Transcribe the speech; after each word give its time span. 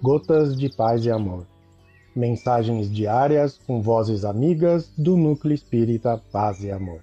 Gotas 0.00 0.56
de 0.56 0.68
Paz 0.68 1.04
e 1.04 1.10
Amor. 1.10 1.44
Mensagens 2.14 2.88
diárias 2.88 3.58
com 3.66 3.82
vozes 3.82 4.24
amigas 4.24 4.92
do 4.96 5.16
Núcleo 5.16 5.52
Espírita 5.52 6.22
Paz 6.30 6.62
e 6.62 6.70
Amor. 6.70 7.02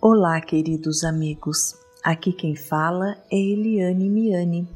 Olá, 0.00 0.40
queridos 0.40 1.02
amigos. 1.02 1.74
Aqui 2.04 2.32
quem 2.32 2.54
fala 2.54 3.16
é 3.28 3.36
Eliane 3.36 4.08
Miani 4.08 4.68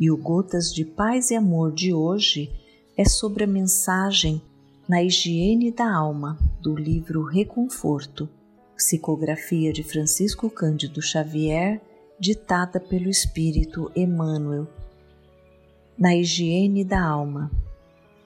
e 0.00 0.10
o 0.10 0.16
Gotas 0.16 0.74
de 0.74 0.84
Paz 0.84 1.30
e 1.30 1.36
Amor 1.36 1.70
de 1.70 1.94
hoje 1.94 2.50
é 2.96 3.04
sobre 3.04 3.44
a 3.44 3.46
mensagem 3.46 4.42
na 4.90 5.04
higiene 5.04 5.70
da 5.70 5.88
alma 5.88 6.36
do 6.60 6.74
livro 6.74 7.22
Reconforto, 7.22 8.28
psicografia 8.74 9.72
de 9.72 9.84
Francisco 9.84 10.50
Cândido 10.50 11.00
Xavier, 11.00 11.80
ditada 12.18 12.80
pelo 12.80 13.08
Espírito 13.08 13.88
Emmanuel. 13.94 14.66
Na 15.96 16.16
higiene 16.16 16.84
da 16.84 17.00
alma, 17.00 17.52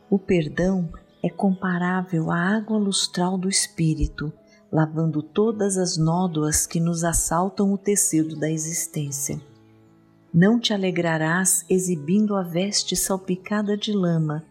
o 0.09 0.19
perdão 0.19 0.89
é 1.23 1.29
comparável 1.29 2.31
à 2.31 2.57
água 2.57 2.79
lustral 2.79 3.37
do 3.37 3.51
espírito, 3.51 4.33
lavando 4.73 5.23
todas 5.23 5.77
as 5.77 5.99
nódoas 5.99 6.67
que 6.67 6.81
nos 6.81 7.05
assaltam 7.05 7.75
o 7.75 7.77
tecido 7.77 8.37
da 8.37 8.51
existência. 8.51 9.39
Não 10.33 10.59
te 10.59 10.73
alegrarás 10.73 11.63
exibindo 11.69 12.35
a 12.35 12.43
veste 12.43 12.97
salpicada 12.97 13.77
de 13.77 13.93
lama, 13.93 14.43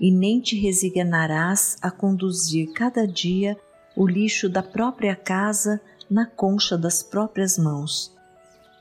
e 0.00 0.10
nem 0.10 0.40
te 0.40 0.56
resignarás 0.56 1.76
a 1.82 1.90
conduzir 1.90 2.72
cada 2.72 3.06
dia 3.06 3.56
o 3.94 4.06
lixo 4.06 4.48
da 4.48 4.62
própria 4.62 5.14
casa 5.14 5.78
na 6.08 6.24
concha 6.24 6.78
das 6.78 7.02
próprias 7.02 7.58
mãos. 7.58 8.16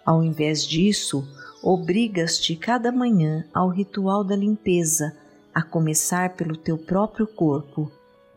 Ao 0.06 0.23
invés 0.23 0.66
disso, 0.66 1.28
obrigas-te 1.62 2.56
cada 2.56 2.90
manhã 2.90 3.45
ao 3.53 3.67
ritual 3.67 4.23
da 4.23 4.36
limpeza, 4.36 5.16
a 5.53 5.62
começar 5.62 6.36
pelo 6.38 6.56
teu 6.56 6.78
próprio 6.78 7.28
corpo, 7.28 7.92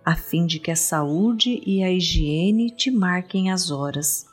a 0.04 0.16
fim 0.16 0.44
de 0.44 0.58
que 0.58 0.72
a 0.72 0.76
saúde 0.76 1.62
e 1.64 1.84
a 1.84 1.90
higiene 1.92 2.68
te 2.68 2.90
marquem 2.90 3.52
as 3.52 3.70
horas. 3.70 4.26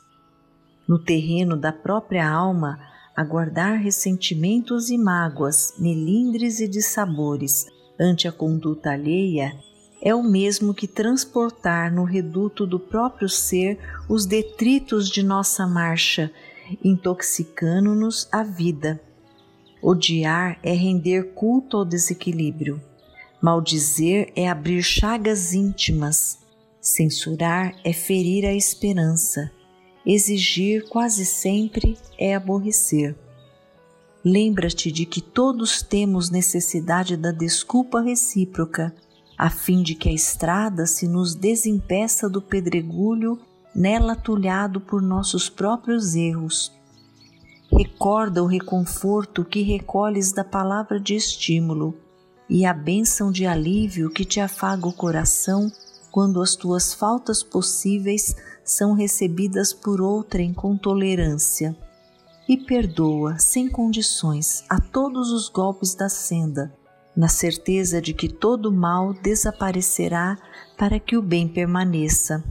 No 0.88 0.98
terreno 0.98 1.56
da 1.56 1.72
própria 1.72 2.28
alma, 2.28 2.80
a 3.14 3.22
guardar 3.22 3.78
ressentimentos 3.78 4.90
e 4.90 4.98
mágoas, 4.98 5.74
melindres 5.78 6.58
e 6.58 6.66
dissabores 6.66 7.66
ante 8.00 8.26
a 8.26 8.32
conduta 8.32 8.92
alheia 8.92 9.54
é 10.00 10.14
o 10.14 10.22
mesmo 10.22 10.72
que 10.72 10.88
transportar 10.88 11.92
no 11.92 12.04
reduto 12.04 12.66
do 12.66 12.80
próprio 12.80 13.28
ser 13.28 13.78
os 14.08 14.24
detritos 14.24 15.10
de 15.10 15.22
nossa 15.22 15.66
marcha, 15.66 16.32
intoxicando-nos 16.82 18.26
a 18.32 18.42
vida. 18.42 18.98
Odiar 19.82 20.58
é 20.62 20.72
render 20.72 21.34
culto 21.34 21.76
ao 21.76 21.84
desequilíbrio. 21.84 22.80
Maldizer 23.42 24.32
é 24.34 24.48
abrir 24.48 24.82
chagas 24.82 25.52
íntimas. 25.52 26.38
Censurar 26.80 27.74
é 27.84 27.92
ferir 27.92 28.46
a 28.46 28.54
esperança. 28.54 29.50
Exigir 30.04 30.88
quase 30.88 31.26
sempre 31.26 31.98
é 32.18 32.34
aborrecer. 32.34 33.14
Lembra-te 34.24 34.92
de 34.92 35.06
que 35.06 35.20
todos 35.20 35.82
temos 35.82 36.28
necessidade 36.28 37.16
da 37.16 37.32
desculpa 37.32 38.00
recíproca, 38.00 38.94
a 39.36 39.48
fim 39.48 39.82
de 39.82 39.94
que 39.94 40.08
a 40.08 40.12
estrada 40.12 40.86
se 40.86 41.08
nos 41.08 41.34
desimpeça 41.34 42.28
do 42.28 42.42
pedregulho 42.42 43.38
nela 43.74 44.12
atulhado 44.12 44.80
por 44.80 45.00
nossos 45.00 45.48
próprios 45.48 46.14
erros. 46.14 46.70
Recorda 47.72 48.42
o 48.42 48.46
reconforto 48.46 49.44
que 49.44 49.62
recolhes 49.62 50.32
da 50.32 50.44
palavra 50.44 51.00
de 51.00 51.14
estímulo 51.14 51.94
e 52.48 52.66
a 52.66 52.74
bênção 52.74 53.30
de 53.30 53.46
alívio 53.46 54.10
que 54.10 54.24
te 54.24 54.40
afaga 54.40 54.86
o 54.86 54.92
coração 54.92 55.70
quando 56.10 56.42
as 56.42 56.56
tuas 56.56 56.92
faltas 56.92 57.42
possíveis 57.42 58.34
são 58.64 58.92
recebidas 58.92 59.72
por 59.72 60.00
outrem 60.00 60.52
com 60.52 60.76
tolerância. 60.76 61.76
E 62.50 62.56
perdoa, 62.56 63.38
sem 63.38 63.68
condições, 63.68 64.64
a 64.68 64.80
todos 64.80 65.30
os 65.30 65.48
golpes 65.48 65.94
da 65.94 66.08
senda, 66.08 66.74
na 67.16 67.28
certeza 67.28 68.02
de 68.02 68.12
que 68.12 68.28
todo 68.28 68.72
mal 68.72 69.14
desaparecerá 69.14 70.36
para 70.76 70.98
que 70.98 71.16
o 71.16 71.22
bem 71.22 71.46
permaneça. 71.46 72.42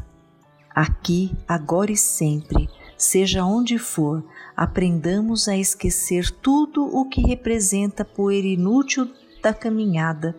Aqui, 0.74 1.36
agora 1.46 1.92
e 1.92 1.98
sempre, 1.98 2.70
seja 2.98 3.44
onde 3.44 3.78
for, 3.78 4.24
aprendamos 4.56 5.50
a 5.50 5.58
esquecer 5.58 6.32
tudo 6.32 6.86
o 6.86 7.10
que 7.10 7.20
representa 7.20 8.06
poeira 8.06 8.48
inútil 8.48 9.12
da 9.44 9.54
caminhada 9.54 10.34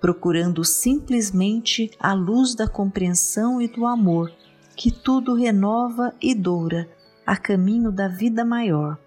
procurando 0.00 0.64
simplesmente 0.64 1.90
a 1.98 2.12
luz 2.12 2.54
da 2.54 2.68
compreensão 2.68 3.60
e 3.60 3.66
do 3.66 3.84
amor, 3.84 4.32
que 4.76 4.92
tudo 4.92 5.34
renova 5.34 6.14
e 6.20 6.36
doura 6.36 6.88
a 7.26 7.36
caminho 7.36 7.90
da 7.92 8.08
vida 8.08 8.44
maior, 8.44 8.98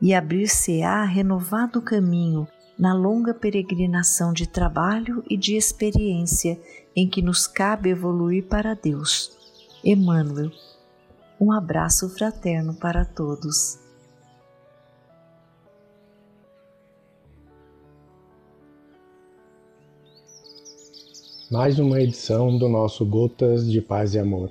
e 0.00 0.14
abrir-se-á 0.14 1.04
renovado 1.04 1.82
caminho 1.82 2.46
na 2.78 2.94
longa 2.94 3.34
peregrinação 3.34 4.32
de 4.32 4.48
trabalho 4.48 5.24
e 5.28 5.36
de 5.36 5.56
experiência 5.56 6.60
em 6.94 7.08
que 7.08 7.20
nos 7.20 7.46
cabe 7.46 7.90
evoluir 7.90 8.44
para 8.44 8.74
Deus. 8.74 9.36
Emmanuel. 9.84 10.50
Um 11.40 11.52
abraço 11.52 12.08
fraterno 12.08 12.74
para 12.74 13.04
todos. 13.04 13.88
mais 21.50 21.78
uma 21.78 21.98
edição 22.00 22.58
do 22.58 22.68
nosso 22.68 23.06
Gotas 23.06 23.70
de 23.70 23.80
Paz 23.80 24.14
e 24.14 24.18
Amor. 24.18 24.50